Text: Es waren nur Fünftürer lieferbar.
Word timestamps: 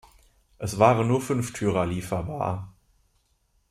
Es 0.57 0.79
waren 0.79 1.07
nur 1.07 1.21
Fünftürer 1.21 1.85
lieferbar. 1.85 2.73